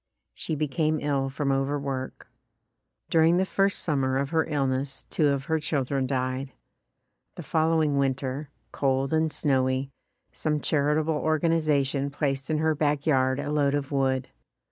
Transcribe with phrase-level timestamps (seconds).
[0.33, 2.27] She became ill from overwork.
[3.11, 6.53] During the first summer of her illness two of her children died.
[7.35, 9.91] The following winter, cold and snowy,
[10.33, 14.29] some charitable organization placed in her back yard a load of wood.